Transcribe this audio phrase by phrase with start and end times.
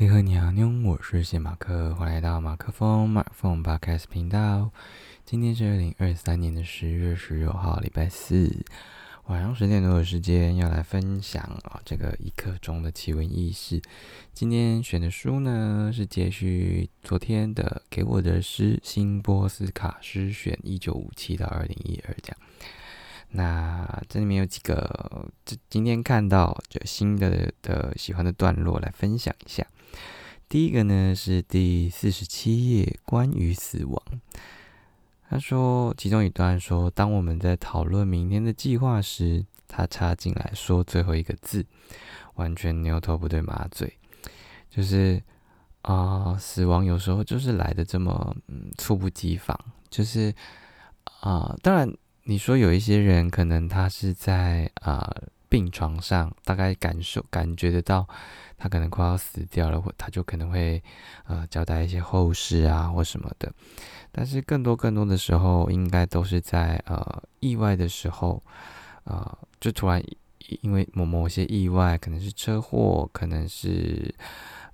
[0.00, 0.52] 你好，你好，
[0.84, 4.70] 我是谢马克，欢迎来到马克风马风 Podcast 频道。
[5.24, 8.64] 今天是二零二三年的十月十六号，礼拜四
[9.26, 13.82] 晚上十点多的时间，要来分享啊这个一刻钟的奇闻异事。
[14.32, 22.38] 今天选的书呢是接续昨天的给我的诗《新波斯卡诗选》一九五七到二零一二这样。
[23.30, 29.66] 那这里面有几个，这今天看到就新的的喜欢的段落来分享一下。
[30.48, 34.02] 第一个呢是第四十七页关于死亡。
[35.28, 41.66] 他说，其中一段说，当我们在讨论明天的计划时，他插进来说最后一个字，
[42.36, 43.98] 完全牛头不对马嘴，
[44.70, 45.22] 就是
[45.82, 49.54] 啊，死亡有时候就是来的这么嗯猝不及防，
[49.90, 50.34] 就是
[51.20, 51.92] 啊，当然
[52.30, 55.10] 你说有一些人可能他是在啊
[55.48, 58.06] 病床上，大概感受感觉得到。
[58.58, 60.82] 他可能快要死掉了，或他就可能会
[61.26, 63.50] 呃交代一些后事啊或什么的。
[64.12, 68.42] 但是更多更多的时候，应该都是在呃意外的时候，
[69.04, 70.02] 呃就突然
[70.60, 74.14] 因为某某些意外，可能是车祸，可能是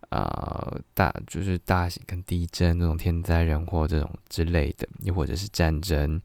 [0.08, 6.20] 呃大就是大型跟地震这种天灾人祸这种之类的，又或者是战争，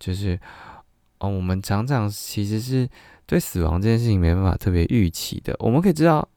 [0.00, 0.36] 就是
[1.18, 2.88] 哦我们常常其实是
[3.26, 5.54] 对死亡这件事情没办法特别预期的。
[5.60, 6.28] 我们可以知道。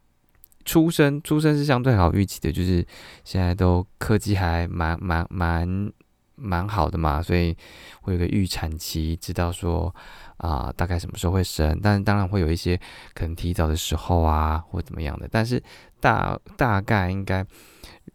[0.65, 2.87] 出生出生是相对好预期的，就是
[3.25, 5.91] 现在都科技还蛮蛮蛮
[6.35, 7.53] 蛮好的嘛，所以
[7.99, 9.93] 会有个预产期，知道说
[10.37, 12.79] 啊大概什么时候会生，但当然会有一些
[13.13, 15.61] 可能提早的时候啊或怎么样的，但是
[15.99, 17.45] 大大概应该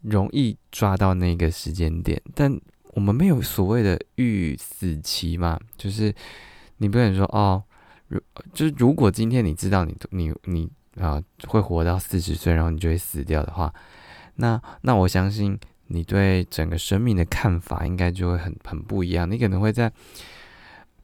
[0.01, 6.13] 容易抓到那个时间点，但我们没有所谓的预死期嘛，就是
[6.77, 7.63] 你不能说哦，
[8.07, 8.21] 如
[8.53, 10.69] 就是如果今天你知道你你你。
[10.99, 13.73] 啊，会活到四十岁，然后你就会死掉的话，
[14.35, 19.29] 那那我相信你对整个生命的看法应该就会很很不一样。
[19.29, 19.89] 你可能会在，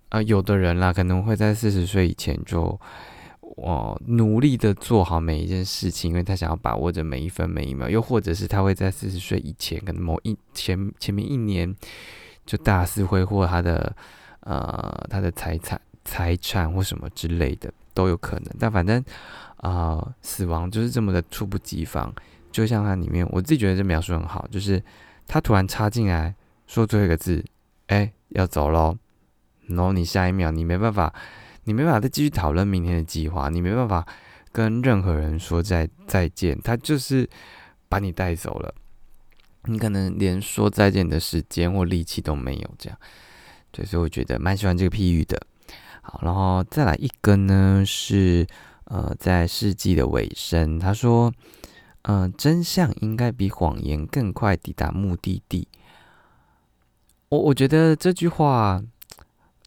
[0.09, 2.77] 啊，有的人啦，可能会在四十岁以前就，
[3.55, 7.89] 哦，努力的做好每一件事情，因为他想要把握着每一分每一秒。
[7.89, 11.76] 又或者是他会在四十岁以前，可能某一前前面一年
[12.45, 13.95] 就大肆挥霍他的，
[14.42, 18.45] 呃，他的财产、财产或什么之类的都有可能。
[18.60, 19.04] 但反正。
[19.58, 22.14] 啊，死亡就是这么的猝不及防，
[22.52, 24.83] 就像它里面，我自己觉得这描述很好，就是
[25.26, 26.36] 他突然插进来
[26.67, 27.43] 说最后一个字，
[27.87, 28.95] 哎，要走喽，
[29.66, 31.11] 然后你下一秒你没办法，
[31.65, 34.08] 你没办法再继续讨论明天的计划，你没办法
[34.52, 37.30] 跟任何人说再再见，他就是
[37.89, 38.73] 把你带走了，
[39.65, 42.98] 你可能连说再见的时间或力气都没有，这样，
[43.71, 45.39] 对，所以我觉得蛮喜欢这个譬喻的。
[46.02, 48.48] 好，然后再来一根呢是。
[48.87, 51.33] 呃，在世纪的尾声，他说
[52.05, 55.67] ：“嗯，真相应该比谎言更快抵达目的地。”
[57.30, 58.80] 我我觉得这句话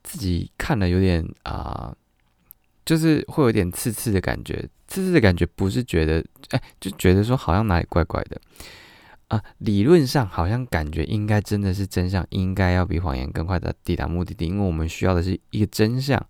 [0.08, 1.94] 自己看了有点啊，
[2.86, 4.66] 就是会有点刺刺的感觉。
[4.86, 8.40] 刺刺的感觉不是觉得哎，就觉得说好像哪里怪怪的
[9.28, 9.42] 啊。
[9.58, 16.24] 理论上好像感觉应该真的是真相，应该要比谎言更快的抵达目的地，因为我们需要的是一个真相。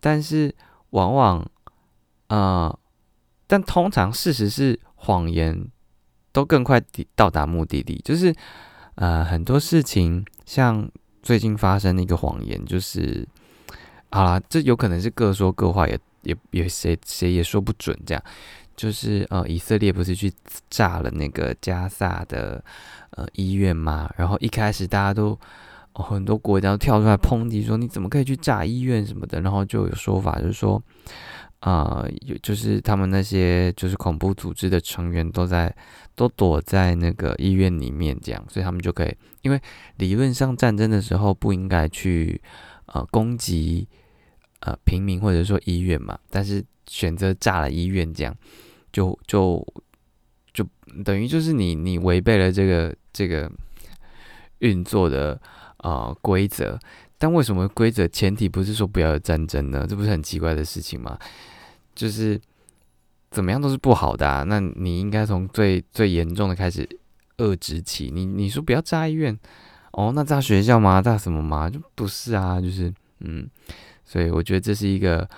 [0.00, 0.54] 但是
[0.90, 1.48] 往往。
[2.28, 2.76] 呃，
[3.46, 5.68] 但通常事实是谎言
[6.32, 8.00] 都更快抵到达目的地。
[8.02, 8.34] 就是
[8.94, 10.90] 呃，很多事情像
[11.24, 13.26] 最近发生的一个谎言，就是
[14.10, 17.98] 好啦，这有可能是各说各话，也也也谁谁也说不准。
[18.06, 18.22] 这样
[18.76, 20.30] 就是呃，以色列不是去
[20.68, 22.62] 炸了那个加萨的
[23.10, 24.08] 呃医院吗？
[24.18, 25.36] 然后一开始大家都
[25.94, 29.40] 很多国家都跳出来抨击说，你怎么可以去炸医院什么的？
[29.40, 30.80] 然后就有说法就是说。
[31.64, 35.74] 啊，有就是他们那些就是恐怖组织的成员都在
[36.14, 39.58] 都躲在那个医院里面，这样，所以他们就可以，因为
[39.96, 42.38] 理论上战争的时候不应该去
[42.84, 43.88] 呃攻击
[44.60, 48.36] 呃平民或者说医院嘛，但是选择炸了医院，这样
[48.92, 49.66] 就就
[50.52, 50.66] 就
[51.02, 53.50] 等于就是你你违背了这个这个
[54.58, 55.40] 运作的
[55.78, 56.78] 啊规则，
[57.18, 59.86] 但为什么规则前提不是说不要有战争呢？
[59.88, 61.18] 这不是很奇怪的事情吗？
[61.94, 62.40] 就是
[63.30, 64.42] 怎么样都是不好的啊！
[64.42, 66.88] 那你应该从最最严重的开始
[67.38, 68.10] 遏制起。
[68.12, 69.38] 你你说不要炸医院
[69.92, 71.00] 哦，那炸学校吗？
[71.00, 71.70] 炸什么吗？
[71.70, 72.60] 就不是啊！
[72.60, 73.48] 就是嗯，
[74.04, 75.28] 所以我觉得这是一个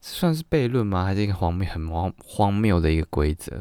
[0.00, 1.04] 算是悖论吗？
[1.04, 3.60] 还是一个荒谬很荒荒谬的一个规则？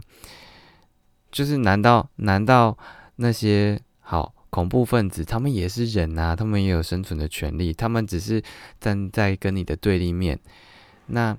[1.31, 2.77] 就是难道难道
[3.15, 6.35] 那些好恐怖分子他们也是人啊？
[6.35, 7.73] 他们也有生存的权利？
[7.73, 8.43] 他们只是
[8.79, 10.39] 站在跟你的对立面？
[11.07, 11.35] 那？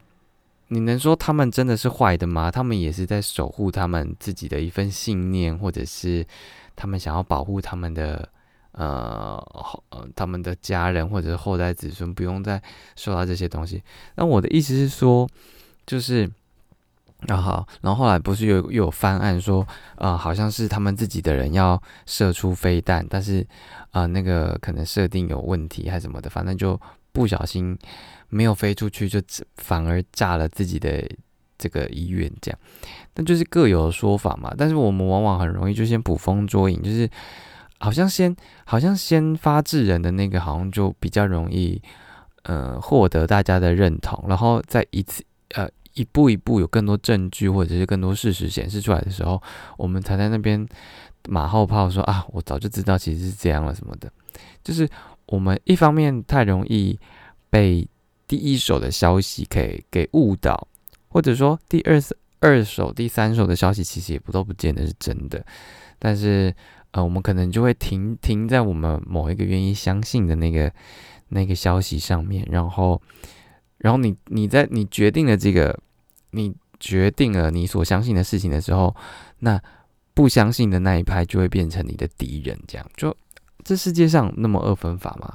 [0.69, 2.51] 你能说他们真的是坏的吗？
[2.51, 6.27] 他们也是在守护他们自己的一份信念，或者是
[6.75, 8.27] 他们想要保护他们的
[8.71, 9.37] 呃
[9.91, 12.63] 呃他们的家人或者是后代子孙不用再
[12.97, 13.83] 受到这些东西。
[14.15, 15.29] 那我的意思是说，
[15.85, 16.27] 就是
[17.29, 19.67] 啊好，然后后来不是又又有翻案说，
[19.97, 23.47] 呃，好像是他们自己的人要射出飞弹，但是
[23.91, 26.81] 啊那个可能设定有问题还什么的，反正就
[27.13, 27.79] 不小心。
[28.35, 29.21] 没有飞出去，就
[29.59, 31.07] 反而炸了自己的
[31.59, 32.59] 这个医院，这样，
[33.15, 34.55] 那就是各有说法嘛。
[34.57, 37.07] 但是我们往往很容易就先捕风捉影，就是
[37.79, 38.35] 好像先
[38.65, 41.83] 好像先发制人的那个，好像就比较容易，
[42.45, 49.43] 呃，获得大家的认同，然后再一次呃一步一步有更多证据或者是更多事实显示出来的时候，
[49.77, 50.67] 我们才在那边
[51.29, 54.11] 马后炮说啊，我早就知道其实是这样了什么的。
[54.63, 54.89] 就是
[55.27, 56.99] 我们一方面太容易
[57.51, 57.89] 被。
[58.29, 60.67] 第一手的消息给给误导，
[61.09, 62.01] 或者说第二
[62.41, 65.45] 二手、第三手的消息其实也不都不见得是真的，
[65.99, 66.55] 但是
[66.93, 70.73] 呃，我们可能就会停停在我们某一个愿意相信的那个
[71.29, 73.03] 那个消息上面，然后
[73.83, 75.79] 然后你你在你决定了这个，
[76.31, 78.97] 你决定了你所相信的事情的时候，
[79.41, 79.61] 那
[80.15, 83.15] 不相信的那一派就会变成你的敌人，这样就
[83.63, 85.35] 这世界上那么二分法吗？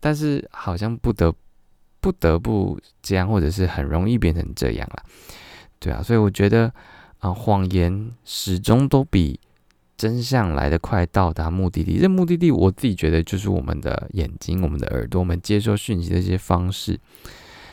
[0.00, 1.32] 但是好像不得。
[1.98, 5.02] 不得不这样，或者是很容易变成这样了，
[5.80, 6.72] 对啊，所以我觉得
[7.18, 9.40] 啊，谎言始终都比
[9.96, 11.98] 真相来得快到达目的地。
[11.98, 17.00] 这目的地，我自己觉得就是我们的眼睛、我们的耳朵，我们接收讯息的一些方式。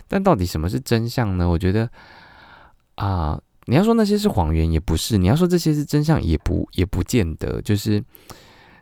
[0.08, 1.48] 但到底什么是真相呢？
[1.50, 1.90] 我觉得
[2.96, 7.62] 啊，你要说那些是谎言，也不是；你要说这些是真相，也不也不见得。
[7.62, 8.04] 就是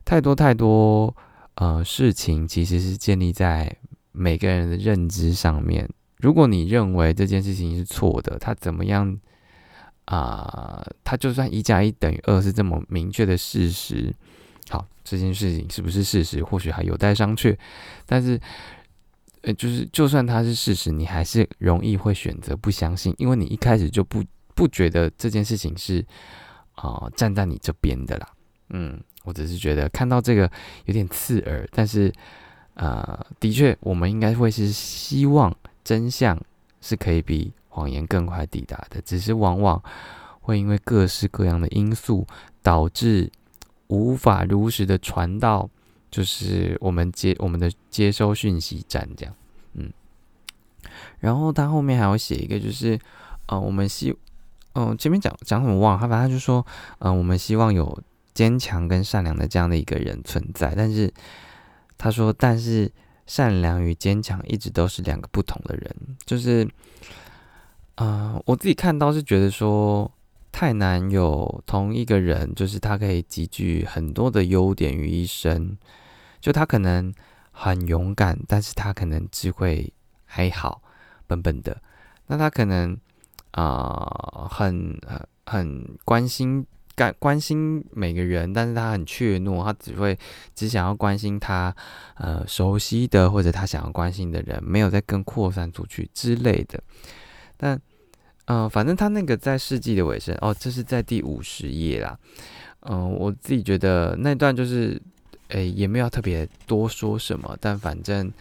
[0.05, 1.15] 太多太多
[1.55, 3.77] 呃事情，其实是建立在。
[4.13, 9.17] 每个人的认知上面，如果你认为这件事情是错的，他怎么样
[10.03, 10.85] 啊？
[11.05, 14.13] 他就算一加一等于二是这么明确的事实，
[14.69, 17.57] 好，这件事情是不是事实，或许还有待商榷。
[18.05, 18.37] 但是，
[19.41, 24.23] 呃，就是就算它是事实，你还是容易会选择不相信，因为你一开始就不
[24.55, 26.05] 不觉得这件事情是
[26.73, 28.27] 啊站在你这边的啦。
[28.69, 30.49] 嗯，我只是觉得看到这个
[30.85, 32.11] 有点刺耳，但是。
[32.75, 35.53] 呃，的确，我们应该会是希望
[35.83, 36.41] 真相
[36.79, 39.79] 是可以比谎言更快抵达的，只是往往
[40.39, 42.25] 会因为各式各样的因素，
[42.63, 43.29] 导致
[43.87, 45.69] 无法如实的传到，
[46.11, 49.33] 就是我们接我们的接收讯息站这样，
[49.73, 49.91] 嗯。
[51.19, 52.99] 然后他后面还要写一个，就是
[53.47, 54.15] 呃，我们希，
[54.73, 56.63] 嗯，前面讲讲什么忘了，他反正就说，
[56.99, 58.03] 嗯，我们希望有
[58.33, 61.11] 坚强跟善良的这样的一个人存在，但是。
[62.03, 62.91] 他说：“但是
[63.27, 66.67] 善良与坚强一直都是两个不同的人，就是，
[67.93, 70.11] 呃，我自己看到是觉得说
[70.51, 75.77] 太难有同一个人，就是他可以集聚很多的优点于一身。
[76.41, 77.13] 就他可能
[77.51, 79.93] 很勇敢，但是他可能智慧
[80.25, 80.81] 还好，
[81.27, 81.81] 笨笨的。
[82.27, 82.97] 那他可能
[83.51, 90.15] 啊，很很很关心。”关关心每个人，但是他很怯懦，他只会
[90.53, 91.73] 只想要关心他
[92.15, 96.83] 呃熟悉的或者他想要关心的人，没有再更扩散出去之类的。
[97.55, 97.79] 但
[98.45, 102.19] 嗯，反正他那个在世纪的尾声哦，这是在第五十页啦。
[102.81, 105.01] 嗯，我自己觉得那段就是
[105.51, 108.31] 诶也没有特别多说什么，但反正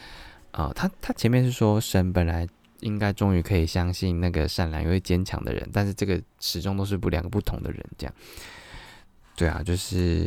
[0.51, 2.49] 啊，他他前面是说神本来。
[2.81, 8.15] 应该终于可以相信那个善良又坚强的人，但是这个始终都是不两个不同的人，这样。
[9.37, 10.27] 对啊，就是，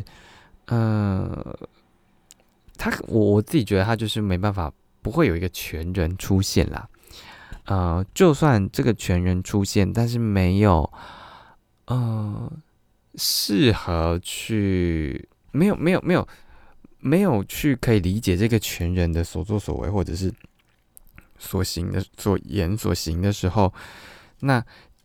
[0.67, 1.59] 呃，
[2.77, 4.71] 他我我自己觉得他就是没办法，
[5.01, 6.87] 不会有一个全人出现啦。
[7.65, 10.87] 呃，就算这个全人出现，但是没有，
[11.87, 12.51] 呃，
[13.15, 16.27] 适合去，没有没有没有
[17.03, 20.33] 没有去可以理解这个全人的所作所为，或者是。
[21.39, 23.73] 所行的、所言、所行的时候，
[24.41, 24.63] 那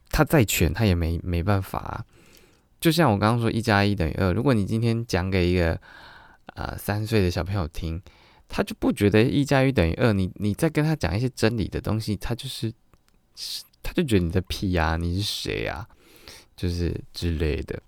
[0.09, 2.05] 他再全，他也没没办法啊。
[2.81, 4.33] 就像我刚刚说，一加一等于二。
[4.33, 5.81] 如果你今天讲给一个
[6.55, 8.00] 呃三岁的小朋友听，
[8.47, 10.12] 他就不觉得一加一等于二。
[10.12, 12.73] 你你再跟他讲一些真理的东西，他就是
[13.83, 15.88] 他就觉得你在屁呀，你是谁呀？
[16.57, 17.83] 就是之类的，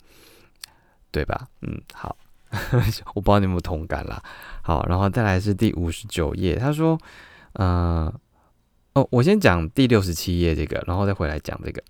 [1.12, 1.46] 对吧？
[1.60, 2.16] 嗯，好，
[3.14, 4.22] 我不知道你有没有同感啦。
[4.62, 6.98] 好，然后再来是第五十九页，他说，
[7.54, 8.12] 嗯。
[8.92, 11.80] 哦，我先讲第六十七页这个，然后再回来讲这个。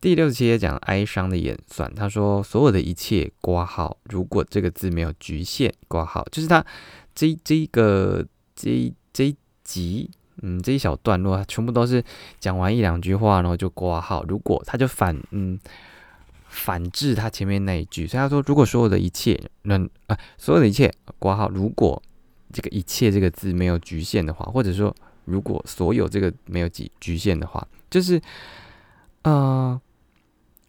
[0.00, 6.66] 第六十七页讲哀伤的演算，他说所有的一切挂号，如果这个字没有局限挂号，就是他
[7.14, 10.10] 这这个这这一集，
[10.42, 12.02] 嗯，这一小段落全部都是
[12.40, 14.24] 讲完一两句话，然后就挂号。
[14.24, 15.56] 如果他就反嗯
[16.52, 22.00] 反制他前面那一句，所以他说，如果所有的一切能啊，所有的一切挂号，如果
[22.52, 24.94] 这个一切这个字没有局限的话，或者说
[25.24, 28.20] 如果所有这个没有局局限的话，就是
[29.22, 29.80] 呃，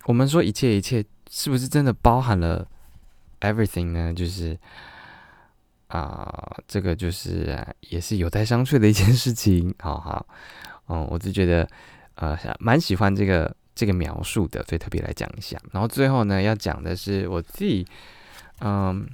[0.06, 2.68] 我们说一切一切是不是真的包含了
[3.42, 4.14] everything 呢？
[4.14, 4.58] 就是。
[5.88, 9.72] 啊，这个就是也是有待商榷的一件事情。
[9.78, 10.26] 好好，
[10.88, 11.70] 嗯，我就觉得
[12.16, 15.60] 呃蛮喜欢这个这个描述的，所以特别来讲一下。
[15.72, 17.86] 然后最后呢，要讲的是我自己，
[18.60, 19.08] 嗯，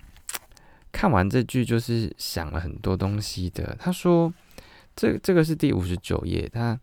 [0.92, 3.76] 看完这句就是想了很多东西的。
[3.80, 4.34] 他说，
[4.96, 6.80] 这这个是第五十九页，它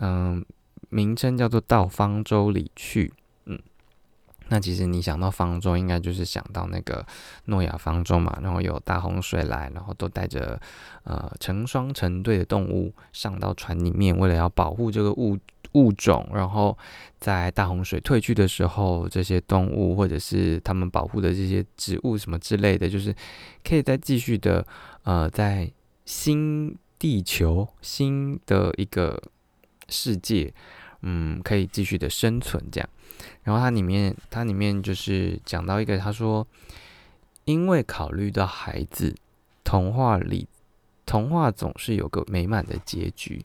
[0.00, 0.44] 嗯
[0.88, 3.12] 名称叫做到方舟里去。
[3.46, 3.58] 嗯
[4.48, 7.06] 那其实你想到方舟，应该就是想到那个
[7.44, 10.60] 诺亚方舟嘛，然后有大洪水来，然后都带着
[11.04, 15.38] 呃成双成对的动物上到船里面，为了要保护这个物
[15.72, 16.76] 物种，然后
[17.18, 23.14] 在大洪水退去的时候，这些动物或者是他们保护的这些植物什么之类的，就是
[23.62, 24.66] 可以再继续的
[25.04, 25.70] 呃在
[26.04, 29.22] 新地球新的一个
[29.88, 30.52] 世界，
[31.02, 32.88] 嗯，可以继续的生存这样。
[33.42, 36.46] 然后它里面，它里面就是讲到一个，他说，
[37.44, 39.14] 因为考虑到孩子，
[39.62, 40.48] 童话里，
[41.04, 43.44] 童话总是有个美满的结局。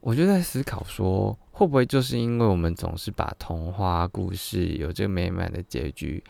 [0.00, 6.22] 我就在思考说，会不会就是因为我们总是把童话故事有这个美满的结局，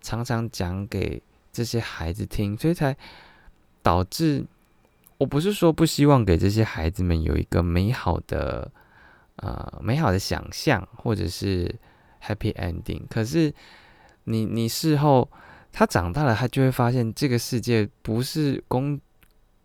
[0.00, 2.96] 常常讲给这些孩子听，所以才
[3.82, 4.44] 导致，
[5.18, 8.70] 我不是说不希望给这些孩子们有一个美好的。
[9.36, 11.66] 呃，美好的想象，或者是
[12.22, 13.02] happy ending。
[13.08, 13.52] 可是，
[14.24, 15.28] 你你事后
[15.72, 19.00] 他长大了，他就会发现这个世界不是公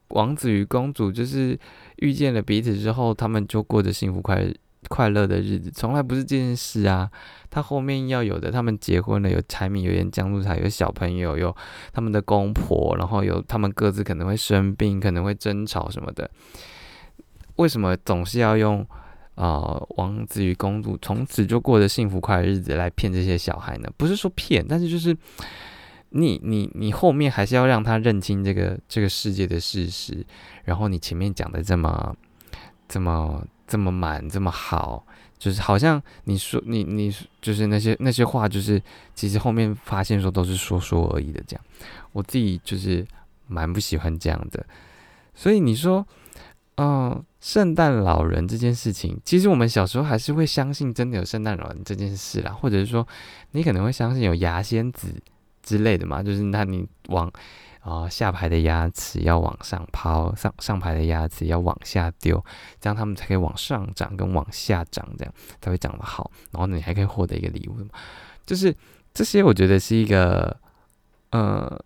[0.10, 1.58] 王子与公主，就是
[1.98, 4.48] 遇见了彼此之后，他们就过着幸福快
[4.90, 7.10] 快乐的日子，从来不是这件事啊。
[7.50, 11.56] 他后面要有的，他们结婚了，有柴米油盐酱醋茶，有小朋友，有
[11.92, 16.30] 他们的公婆，然后有他们各自可能会生病，可能会争吵什么的。
[17.56, 18.86] 为什么总是要用？
[19.36, 23.88] 啊，王子与公主从此就过着幸福快乐日子，来骗这些小孩呢？
[23.96, 25.16] 不是说骗，但是就是
[26.10, 30.26] 你你你后面还是要让他认清这个这个世界的事实。
[30.64, 32.16] 然后你前面讲的这么
[32.88, 35.06] 这么这么满这么好，
[35.38, 38.82] 就是好像你说你你就是那些那些话，就是
[39.16, 41.44] 其实后面发现说都是说说而已的。
[41.48, 41.64] 这样，
[42.12, 43.06] 我自己就是
[43.48, 44.66] 蛮不喜欢这样的。
[45.34, 46.06] 所以你说。
[46.80, 53.08] 嗯，圣诞老人这件事情，其实我们小时候还是会相信真的有圣诞老人这件事啦，或者是说
[53.54, 55.08] 你可能会相信有牙仙子
[55.68, 57.30] 之类的嘛，就是那你往
[57.82, 62.42] 啊下排的牙齿要往上抛，上上排的牙齿要往下丢，
[62.80, 66.32] 这样他们才可以往上长跟往下长，这样才会长得好。
[66.52, 67.76] 然后你还可以获得一个礼物，
[68.46, 68.74] 就是
[69.14, 70.58] 这些，我觉得是一个
[71.32, 71.84] 呃，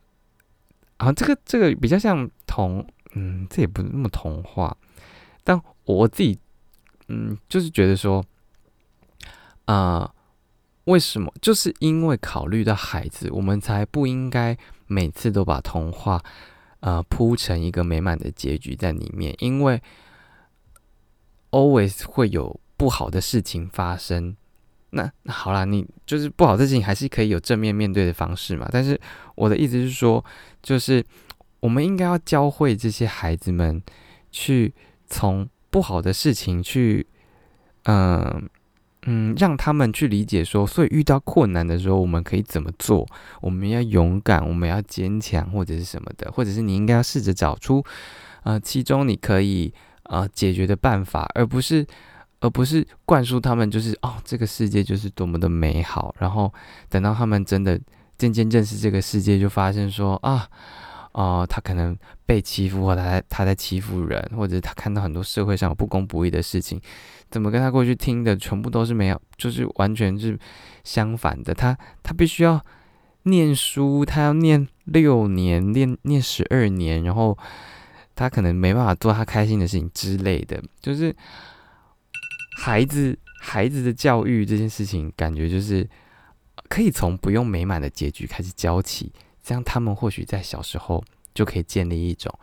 [0.98, 2.86] 啊，这个这个比较像童。
[3.14, 4.78] 嗯，这也不是那么童话，
[5.44, 6.40] 但我自己，
[7.10, 8.24] 嗯，就是觉得说，
[9.66, 10.10] 啊，
[10.86, 11.34] 为什么？
[11.42, 14.58] 就是因为考虑到孩子，我们才不应该
[14.88, 16.22] 每次都把童话，
[16.82, 19.82] 呃，铺成一个美满的结局在里面，因为
[21.52, 24.36] always 会有不好的事情发生。
[24.92, 28.68] 那好啦，你就是不好的事情，还是可以有正面面对的方式嘛。
[28.72, 29.00] 但是
[29.36, 30.24] 我的意思是说，
[30.62, 31.06] 就是。
[31.62, 33.84] 我们应该要教会这些孩子们，
[34.32, 34.74] 去
[35.06, 37.06] 从不好的事情去，
[37.84, 38.50] 嗯
[39.08, 43.08] 嗯，让他们去理解说，所以遇到困难的时候，我们可以怎么做？
[43.42, 47.84] 我们要勇敢，我们要坚强，或者是什么的，或者是你应该要试着找出，
[48.44, 51.86] 呃，其中你可以呃解决的办法，而不是
[52.42, 56.54] 而不是灌输他们就是哦，这个世界就是多么的美好，然后
[56.90, 57.80] 等到他们真的
[58.18, 60.48] 渐渐认识这个世界，就发现说啊。
[61.14, 66.80] 哦，他可能被欺负，或他在他在欺负人，或者他看到很多社会上有不公不义的事情，
[67.30, 70.40] 怎么跟他过去听的全部都是没有，就是完全是
[70.84, 71.54] 相反的。
[71.54, 72.64] 他他必须要
[73.24, 77.38] 念书，他要念六年，念念十二年，然后
[78.16, 80.64] 他可能没办法做他开心的事情之类的。
[80.80, 81.14] 就是
[82.58, 85.86] 孩子孩子的教育这件事情，感觉就是
[86.70, 89.12] 可以从不用美满的结局开始教起。
[89.44, 92.34] 这样，他们或许在小时候就可以建立一种，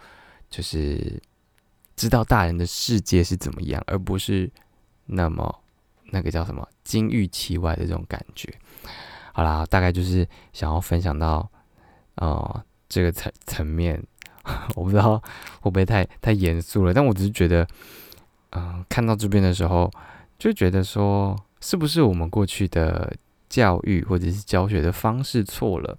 [0.50, 1.20] 就是
[1.96, 4.50] 知道大人的世界是怎么样，而不是
[5.06, 5.62] 那么
[6.10, 8.52] 那个叫什么金玉其外的这种感觉。
[9.32, 11.50] 好啦，大概就是想要分享到，
[12.16, 14.02] 呃，这个层层面。
[14.74, 15.18] 我不知道
[15.60, 17.68] 会不会太太严肃了，但我只是觉得，
[18.52, 19.90] 嗯，看到这边的时候，
[20.38, 23.14] 就觉得说，是不是我们过去的
[23.50, 25.98] 教育或者是教学的方式错了？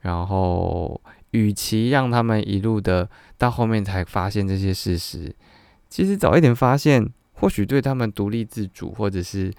[0.00, 1.00] 然后，
[1.32, 5.34] 与其让他们一路的到后面才发现这些事实，
[5.88, 9.52] 其实早一点发现，或许对他们独立自主，或者是，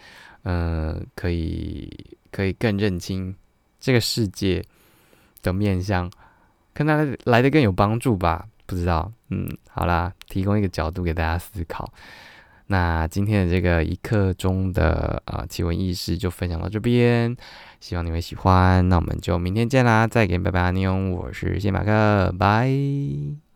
[0.43, 1.91] 嗯，可以
[2.31, 3.35] 可以更认清
[3.79, 4.63] 这个世界
[5.41, 6.09] 的面相。
[6.73, 8.47] 跟他来的更有帮助吧？
[8.65, 11.91] 不知道，嗯，好啦，提供一个角度给大家思考。
[12.67, 17.35] 那今天的这个一刻钟的呃奇闻异事就分享到这边，
[17.79, 18.87] 希望你会喜欢。
[18.89, 23.48] 那我们就明天见啦，再见，拜拜，阿妞，我是谢马克，拜。